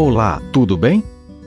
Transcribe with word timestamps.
Olá, 0.00 0.40
tudo 0.50 0.78
bem? 0.78 1.04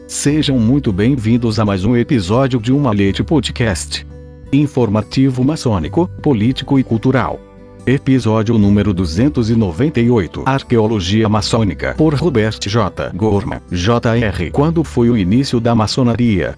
Sejam 0.08 0.60
muito 0.60 0.94
bem-vindos 0.94 1.60
a 1.60 1.66
mais 1.66 1.84
um 1.84 1.98
episódio 1.98 2.60
de 2.60 2.72
Uma 2.72 2.92
Leite 2.92 3.24
Podcast. 3.24 4.06
Informativo 4.52 5.44
maçônico, 5.44 6.08
político 6.22 6.78
e 6.78 6.84
cultural. 6.84 7.40
Episódio 7.84 8.56
número 8.60 8.94
298 8.94 10.44
Arqueologia 10.46 11.28
Maçônica 11.28 11.96
por 11.98 12.14
Robert 12.14 12.60
J. 12.62 13.10
Gorman, 13.16 13.60
Jr. 13.72 14.52
Quando 14.52 14.84
foi 14.84 15.10
o 15.10 15.18
início 15.18 15.60
da 15.60 15.74
maçonaria? 15.74 16.54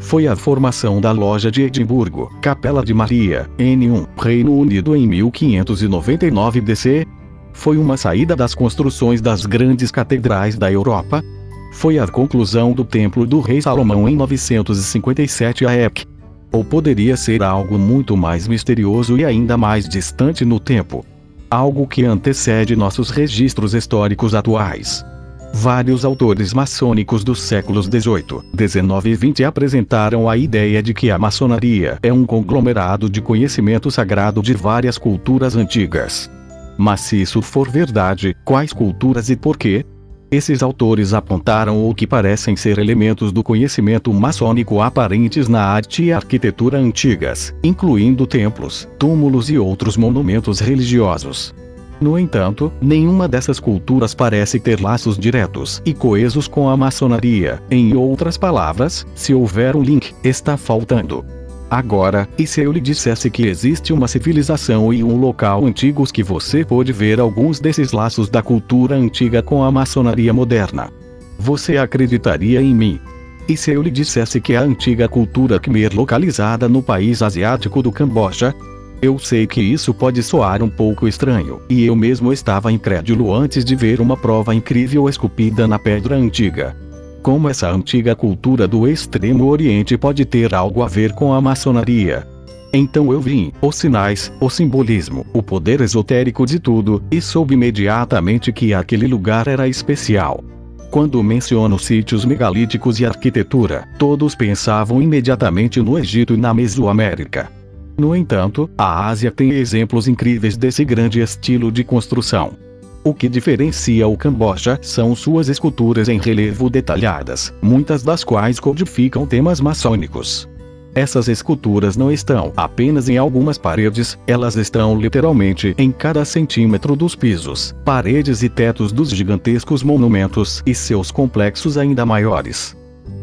Foi 0.00 0.26
a 0.26 0.36
formação 0.36 1.00
da 1.00 1.12
Loja 1.12 1.50
de 1.50 1.62
Edimburgo, 1.62 2.30
Capela 2.42 2.84
de 2.84 2.92
Maria, 2.92 3.48
N1, 3.58 4.06
Reino 4.20 4.54
Unido 4.54 4.94
em 4.94 5.08
1599 5.08 6.60
DC, 6.60 7.06
foi 7.54 7.76
uma 7.76 7.96
saída 7.96 8.36
das 8.36 8.54
construções 8.54 9.20
das 9.20 9.44
grandes 9.44 9.90
catedrais 9.90 10.56
da 10.56 10.70
Europa? 10.70 11.24
Foi 11.70 11.98
a 11.98 12.06
conclusão 12.06 12.72
do 12.72 12.84
Templo 12.84 13.26
do 13.26 13.40
Rei 13.40 13.60
Salomão 13.60 14.08
em 14.08 14.16
957 14.16 15.66
AEC? 15.66 16.06
Ou 16.50 16.64
poderia 16.64 17.16
ser 17.16 17.42
algo 17.42 17.78
muito 17.78 18.16
mais 18.16 18.48
misterioso 18.48 19.18
e 19.18 19.24
ainda 19.24 19.56
mais 19.56 19.88
distante 19.88 20.44
no 20.44 20.58
tempo? 20.58 21.04
Algo 21.50 21.86
que 21.86 22.04
antecede 22.04 22.74
nossos 22.74 23.10
registros 23.10 23.74
históricos 23.74 24.34
atuais. 24.34 25.04
Vários 25.52 26.04
autores 26.04 26.52
maçônicos 26.52 27.24
dos 27.24 27.40
séculos 27.40 27.86
XVIII, 27.86 28.42
XIX 28.56 29.04
e 29.06 29.32
XX 29.32 29.46
apresentaram 29.46 30.28
a 30.28 30.36
ideia 30.36 30.82
de 30.82 30.92
que 30.92 31.10
a 31.10 31.18
maçonaria 31.18 31.98
é 32.02 32.12
um 32.12 32.24
conglomerado 32.24 33.08
de 33.08 33.20
conhecimento 33.20 33.90
sagrado 33.90 34.42
de 34.42 34.54
várias 34.54 34.98
culturas 34.98 35.56
antigas. 35.56 36.30
Mas 36.76 37.00
se 37.00 37.20
isso 37.20 37.42
for 37.42 37.68
verdade, 37.68 38.36
quais 38.44 38.72
culturas 38.72 39.30
e 39.30 39.36
por 39.36 39.56
quê? 39.56 39.84
Esses 40.30 40.62
autores 40.62 41.14
apontaram 41.14 41.88
o 41.88 41.94
que 41.94 42.06
parecem 42.06 42.54
ser 42.54 42.78
elementos 42.78 43.32
do 43.32 43.42
conhecimento 43.42 44.12
maçônico 44.12 44.82
aparentes 44.82 45.48
na 45.48 45.62
arte 45.62 46.04
e 46.04 46.12
arquitetura 46.12 46.76
antigas, 46.76 47.54
incluindo 47.64 48.26
templos, 48.26 48.86
túmulos 48.98 49.48
e 49.48 49.58
outros 49.58 49.96
monumentos 49.96 50.60
religiosos. 50.60 51.54
No 51.98 52.18
entanto, 52.18 52.70
nenhuma 52.80 53.26
dessas 53.26 53.58
culturas 53.58 54.14
parece 54.14 54.60
ter 54.60 54.80
laços 54.80 55.18
diretos 55.18 55.82
e 55.84 55.94
coesos 55.94 56.46
com 56.46 56.68
a 56.68 56.76
maçonaria. 56.76 57.62
Em 57.70 57.96
outras 57.96 58.36
palavras, 58.36 59.06
se 59.14 59.32
houver 59.32 59.74
um 59.74 59.82
link, 59.82 60.14
está 60.22 60.58
faltando. 60.58 61.24
Agora, 61.70 62.26
e 62.38 62.46
se 62.46 62.62
eu 62.62 62.72
lhe 62.72 62.80
dissesse 62.80 63.28
que 63.28 63.46
existe 63.46 63.92
uma 63.92 64.08
civilização 64.08 64.90
e 64.92 65.04
um 65.04 65.16
local 65.18 65.66
antigos 65.66 66.10
que 66.10 66.22
você 66.22 66.64
pode 66.64 66.92
ver 66.92 67.20
alguns 67.20 67.60
desses 67.60 67.92
laços 67.92 68.30
da 68.30 68.42
cultura 68.42 68.96
antiga 68.96 69.42
com 69.42 69.62
a 69.62 69.70
maçonaria 69.70 70.32
moderna? 70.32 70.90
Você 71.38 71.76
acreditaria 71.76 72.62
em 72.62 72.74
mim? 72.74 72.98
E 73.46 73.56
se 73.56 73.70
eu 73.70 73.82
lhe 73.82 73.90
dissesse 73.90 74.40
que 74.40 74.56
a 74.56 74.62
antiga 74.62 75.08
cultura 75.08 75.58
Khmer 75.58 75.94
localizada 75.94 76.68
no 76.68 76.82
país 76.82 77.20
asiático 77.20 77.82
do 77.82 77.92
Camboja? 77.92 78.54
Eu 79.00 79.18
sei 79.18 79.46
que 79.46 79.60
isso 79.60 79.92
pode 79.92 80.22
soar 80.22 80.62
um 80.62 80.70
pouco 80.70 81.06
estranho, 81.06 81.60
e 81.68 81.84
eu 81.84 81.94
mesmo 81.94 82.32
estava 82.32 82.72
incrédulo 82.72 83.32
antes 83.32 83.64
de 83.64 83.76
ver 83.76 84.00
uma 84.00 84.16
prova 84.16 84.54
incrível 84.54 85.08
esculpida 85.08 85.68
na 85.68 85.78
pedra 85.78 86.16
antiga 86.16 86.74
como 87.22 87.48
essa 87.48 87.70
antiga 87.70 88.14
cultura 88.14 88.66
do 88.66 88.88
Extremo 88.88 89.46
Oriente 89.46 89.96
pode 89.96 90.24
ter 90.24 90.54
algo 90.54 90.82
a 90.82 90.88
ver 90.88 91.12
com 91.12 91.32
a 91.32 91.40
maçonaria. 91.40 92.26
Então 92.72 93.12
eu 93.12 93.20
vi 93.20 93.52
os 93.62 93.76
sinais, 93.76 94.32
o 94.40 94.50
simbolismo, 94.50 95.24
o 95.32 95.42
poder 95.42 95.80
esotérico 95.80 96.44
de 96.44 96.58
tudo, 96.58 97.02
e 97.10 97.20
soube 97.20 97.54
imediatamente 97.54 98.52
que 98.52 98.74
aquele 98.74 99.06
lugar 99.06 99.48
era 99.48 99.66
especial. 99.66 100.44
Quando 100.90 101.22
menciono 101.22 101.78
sítios 101.78 102.24
megalíticos 102.24 102.98
e 103.00 103.06
arquitetura, 103.06 103.86
todos 103.98 104.34
pensavam 104.34 105.02
imediatamente 105.02 105.80
no 105.80 105.98
Egito 105.98 106.34
e 106.34 106.36
na 106.36 106.54
Mesoamérica. 106.54 107.50
No 107.96 108.14
entanto, 108.14 108.70
a 108.76 109.06
Ásia 109.06 109.30
tem 109.30 109.50
exemplos 109.50 110.06
incríveis 110.06 110.56
desse 110.56 110.84
grande 110.84 111.20
estilo 111.20 111.72
de 111.72 111.82
construção. 111.82 112.67
O 113.08 113.14
que 113.14 113.26
diferencia 113.26 114.06
o 114.06 114.18
Camboja 114.18 114.78
são 114.82 115.16
suas 115.16 115.48
esculturas 115.48 116.10
em 116.10 116.18
relevo 116.18 116.68
detalhadas, 116.68 117.54
muitas 117.62 118.02
das 118.02 118.22
quais 118.22 118.60
codificam 118.60 119.24
temas 119.24 119.62
maçônicos. 119.62 120.46
Essas 120.94 121.26
esculturas 121.26 121.96
não 121.96 122.12
estão 122.12 122.52
apenas 122.54 123.08
em 123.08 123.16
algumas 123.16 123.56
paredes, 123.56 124.18
elas 124.26 124.56
estão 124.56 125.00
literalmente 125.00 125.74
em 125.78 125.90
cada 125.90 126.22
centímetro 126.22 126.94
dos 126.94 127.16
pisos, 127.16 127.74
paredes 127.82 128.42
e 128.42 128.48
tetos 128.50 128.92
dos 128.92 129.08
gigantescos 129.08 129.82
monumentos 129.82 130.62
e 130.66 130.74
seus 130.74 131.10
complexos 131.10 131.78
ainda 131.78 132.04
maiores. 132.04 132.76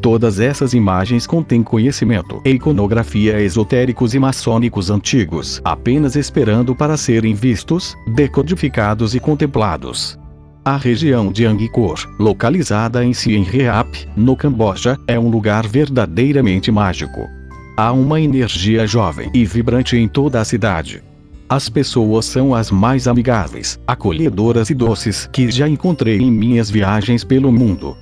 Todas 0.05 0.39
essas 0.39 0.75
imagens 0.75 1.25
contêm 1.25 1.63
conhecimento 1.63 2.39
e 2.45 2.51
iconografia 2.51 3.41
esotéricos 3.41 4.13
e 4.13 4.19
maçônicos 4.19 4.91
antigos, 4.91 5.59
apenas 5.65 6.15
esperando 6.15 6.75
para 6.75 6.95
serem 6.95 7.33
vistos, 7.33 7.97
decodificados 8.13 9.15
e 9.15 9.19
contemplados. 9.19 10.15
A 10.63 10.77
região 10.77 11.31
de 11.31 11.43
Angkor, 11.43 12.07
localizada 12.19 13.03
em 13.03 13.13
Siem 13.13 13.41
Reap, 13.41 13.95
no 14.15 14.35
Camboja, 14.35 14.95
é 15.07 15.17
um 15.17 15.27
lugar 15.27 15.65
verdadeiramente 15.65 16.71
mágico. 16.71 17.27
Há 17.75 17.91
uma 17.91 18.21
energia 18.21 18.85
jovem 18.85 19.31
e 19.33 19.43
vibrante 19.43 19.97
em 19.97 20.07
toda 20.07 20.39
a 20.39 20.45
cidade. 20.45 21.01
As 21.49 21.67
pessoas 21.67 22.25
são 22.25 22.53
as 22.53 22.69
mais 22.69 23.07
amigáveis, 23.07 23.79
acolhedoras 23.87 24.69
e 24.69 24.75
doces 24.75 25.27
que 25.33 25.49
já 25.49 25.67
encontrei 25.67 26.19
em 26.19 26.29
minhas 26.29 26.69
viagens 26.69 27.23
pelo 27.23 27.51
mundo. 27.51 27.97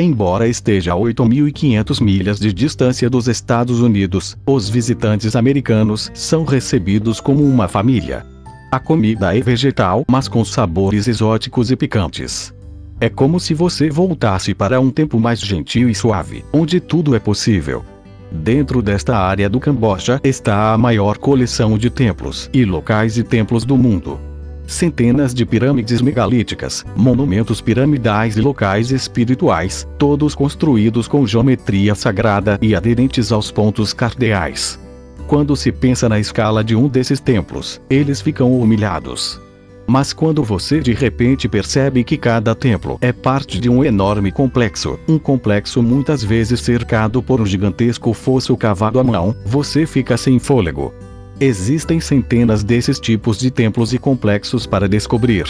Embora 0.00 0.46
esteja 0.46 0.92
a 0.92 0.96
8.500 0.96 2.00
milhas 2.00 2.38
de 2.38 2.52
distância 2.52 3.10
dos 3.10 3.26
Estados 3.26 3.80
Unidos, 3.80 4.38
os 4.46 4.68
visitantes 4.68 5.34
americanos 5.34 6.08
são 6.14 6.44
recebidos 6.44 7.20
como 7.20 7.42
uma 7.42 7.66
família. 7.66 8.24
A 8.70 8.78
comida 8.78 9.36
é 9.36 9.40
vegetal, 9.40 10.04
mas 10.08 10.28
com 10.28 10.44
sabores 10.44 11.08
exóticos 11.08 11.72
e 11.72 11.76
picantes. 11.76 12.54
É 13.00 13.08
como 13.08 13.40
se 13.40 13.54
você 13.54 13.90
voltasse 13.90 14.54
para 14.54 14.80
um 14.80 14.88
tempo 14.88 15.18
mais 15.18 15.40
gentil 15.40 15.90
e 15.90 15.94
suave, 15.96 16.44
onde 16.52 16.78
tudo 16.78 17.16
é 17.16 17.18
possível. 17.18 17.84
Dentro 18.30 18.80
desta 18.80 19.18
área 19.18 19.48
do 19.48 19.58
Camboja 19.58 20.20
está 20.22 20.74
a 20.74 20.78
maior 20.78 21.18
coleção 21.18 21.76
de 21.76 21.90
templos 21.90 22.48
e 22.54 22.64
locais 22.64 23.18
e 23.18 23.24
templos 23.24 23.64
do 23.64 23.76
mundo 23.76 24.27
centenas 24.68 25.34
de 25.34 25.44
pirâmides 25.44 26.00
megalíticas, 26.00 26.84
monumentos 26.94 27.60
piramidais 27.60 28.36
e 28.36 28.40
locais 28.40 28.92
espirituais, 28.92 29.88
todos 29.98 30.34
construídos 30.34 31.08
com 31.08 31.26
geometria 31.26 31.94
sagrada 31.94 32.58
e 32.62 32.76
aderentes 32.76 33.32
aos 33.32 33.50
pontos 33.50 33.92
cardeais. 33.92 34.78
Quando 35.26 35.56
se 35.56 35.72
pensa 35.72 36.08
na 36.08 36.20
escala 36.20 36.62
de 36.62 36.76
um 36.76 36.86
desses 36.86 37.18
templos, 37.18 37.80
eles 37.90 38.20
ficam 38.20 38.58
humilhados. 38.60 39.40
Mas 39.86 40.12
quando 40.12 40.42
você 40.42 40.80
de 40.80 40.92
repente 40.92 41.48
percebe 41.48 42.04
que 42.04 42.18
cada 42.18 42.54
templo 42.54 42.98
é 43.00 43.10
parte 43.10 43.58
de 43.58 43.70
um 43.70 43.82
enorme 43.82 44.30
complexo, 44.30 45.00
um 45.08 45.18
complexo 45.18 45.82
muitas 45.82 46.22
vezes 46.22 46.60
cercado 46.60 47.22
por 47.22 47.40
um 47.40 47.46
gigantesco 47.46 48.12
fosso 48.12 48.54
cavado 48.54 49.00
à 49.00 49.04
mão, 49.04 49.34
você 49.46 49.86
fica 49.86 50.18
sem 50.18 50.38
fôlego. 50.38 50.92
Existem 51.40 52.00
centenas 52.00 52.64
desses 52.64 52.98
tipos 52.98 53.38
de 53.38 53.48
templos 53.48 53.94
e 53.94 53.98
complexos 53.98 54.66
para 54.66 54.88
descobrir. 54.88 55.46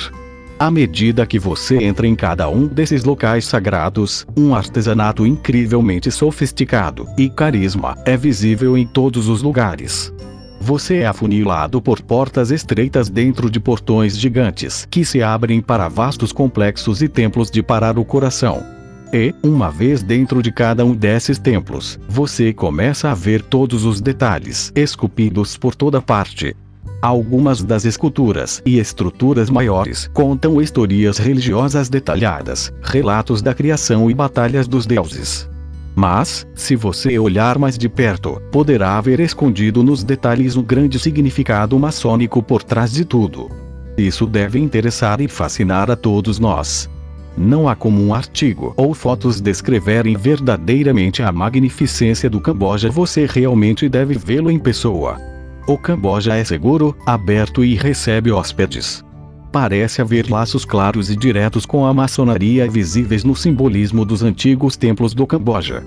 À 0.58 0.70
medida 0.70 1.24
que 1.24 1.38
você 1.38 1.82
entra 1.82 2.06
em 2.06 2.14
cada 2.14 2.46
um 2.46 2.66
desses 2.66 3.04
locais 3.04 3.46
sagrados, 3.46 4.26
um 4.36 4.54
artesanato 4.54 5.26
incrivelmente 5.26 6.10
sofisticado 6.10 7.08
e 7.16 7.30
carisma 7.30 7.96
é 8.04 8.18
visível 8.18 8.76
em 8.76 8.86
todos 8.86 9.28
os 9.28 9.40
lugares. 9.40 10.12
Você 10.60 10.98
é 10.98 11.06
afunilado 11.06 11.80
por 11.80 12.02
portas 12.02 12.50
estreitas 12.50 13.08
dentro 13.08 13.48
de 13.48 13.58
portões 13.58 14.18
gigantes 14.18 14.86
que 14.90 15.06
se 15.06 15.22
abrem 15.22 15.62
para 15.62 15.88
vastos 15.88 16.32
complexos 16.32 17.00
e 17.00 17.08
templos 17.08 17.50
de 17.50 17.62
parar 17.62 17.98
o 17.98 18.04
coração. 18.04 18.77
E, 19.12 19.34
uma 19.42 19.70
vez 19.70 20.02
dentro 20.02 20.42
de 20.42 20.52
cada 20.52 20.84
um 20.84 20.94
desses 20.94 21.38
templos, 21.38 21.98
você 22.08 22.52
começa 22.52 23.10
a 23.10 23.14
ver 23.14 23.42
todos 23.42 23.84
os 23.84 24.00
detalhes 24.00 24.70
esculpidos 24.74 25.56
por 25.56 25.74
toda 25.74 26.02
parte. 26.02 26.54
Algumas 27.00 27.62
das 27.62 27.84
esculturas 27.84 28.60
e 28.66 28.78
estruturas 28.78 29.48
maiores 29.48 30.10
contam 30.12 30.60
historias 30.60 31.16
religiosas 31.16 31.88
detalhadas, 31.88 32.72
relatos 32.82 33.40
da 33.40 33.54
criação 33.54 34.10
e 34.10 34.14
batalhas 34.14 34.66
dos 34.66 34.84
deuses. 34.84 35.48
Mas, 35.94 36.46
se 36.54 36.76
você 36.76 37.18
olhar 37.18 37.58
mais 37.58 37.78
de 37.78 37.88
perto, 37.88 38.42
poderá 38.52 39.00
ver 39.00 39.20
escondido 39.20 39.82
nos 39.82 40.04
detalhes 40.04 40.54
um 40.54 40.62
grande 40.62 40.98
significado 40.98 41.78
maçônico 41.78 42.42
por 42.42 42.62
trás 42.62 42.92
de 42.92 43.04
tudo. 43.04 43.48
Isso 43.96 44.26
deve 44.26 44.58
interessar 44.58 45.20
e 45.20 45.28
fascinar 45.28 45.90
a 45.90 45.96
todos 45.96 46.38
nós. 46.38 46.88
Não 47.38 47.68
há 47.68 47.76
como 47.76 48.02
um 48.02 48.12
artigo 48.12 48.74
ou 48.76 48.92
fotos 48.92 49.40
descreverem 49.40 50.16
verdadeiramente 50.16 51.22
a 51.22 51.30
magnificência 51.30 52.28
do 52.28 52.40
Camboja. 52.40 52.90
Você 52.90 53.26
realmente 53.26 53.88
deve 53.88 54.14
vê-lo 54.18 54.50
em 54.50 54.58
pessoa. 54.58 55.20
O 55.68 55.78
Camboja 55.78 56.34
é 56.34 56.42
seguro, 56.42 56.96
aberto 57.06 57.64
e 57.64 57.76
recebe 57.76 58.32
hóspedes. 58.32 59.04
Parece 59.52 60.02
haver 60.02 60.28
laços 60.28 60.64
claros 60.64 61.10
e 61.10 61.16
diretos 61.16 61.64
com 61.64 61.86
a 61.86 61.94
maçonaria 61.94 62.68
visíveis 62.68 63.22
no 63.22 63.36
simbolismo 63.36 64.04
dos 64.04 64.22
antigos 64.22 64.76
templos 64.76 65.14
do 65.14 65.26
Camboja. 65.26 65.84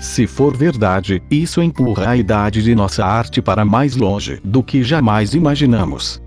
Se 0.00 0.26
for 0.26 0.56
verdade, 0.56 1.22
isso 1.30 1.62
empurra 1.62 2.10
a 2.10 2.16
idade 2.16 2.62
de 2.62 2.74
nossa 2.74 3.04
arte 3.04 3.42
para 3.42 3.64
mais 3.64 3.94
longe 3.94 4.40
do 4.42 4.62
que 4.62 4.82
jamais 4.82 5.34
imaginamos. 5.34 6.22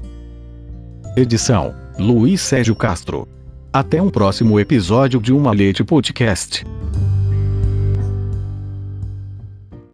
Edição: 1.15 1.73
Luiz 1.97 2.41
Sérgio 2.41 2.75
Castro. 2.75 3.27
Até 3.71 4.01
um 4.01 4.09
próximo 4.09 4.59
episódio 4.59 5.19
de 5.19 5.33
Uma 5.33 5.51
Leite 5.51 5.83
Podcast. 5.83 6.65